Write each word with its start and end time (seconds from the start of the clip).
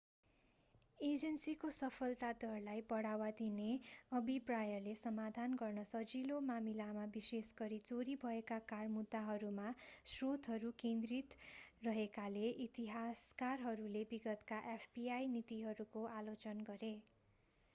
एजेन्सीको 0.99 1.69
सफलता 1.79 2.29
दरलाई 2.43 2.79
बढावा 2.87 3.25
दिने 3.41 3.67
अभिप्रायले 4.11 4.93
समाधान 5.01 5.59
गर्न 5.59 5.83
सजिलो 5.89 6.39
मामिलामा 6.47 7.03
विशेष 7.11 7.51
गरी 7.59 7.79
चोरी 7.83 8.15
भएका 8.23 8.57
कार 8.73 8.89
मुद्दाहरूमा 8.95 9.67
स्रोतहरू 10.07 10.73
केन्द्रित 10.79 11.37
रहेकाले 11.83 12.49
इतिहासकारहरूले 12.67 14.05
विगतका 14.09 14.63
fbi 14.79 15.21
नीतिहरूको 15.37 16.09
आलोचना 16.15 16.69
गरे 16.73 16.93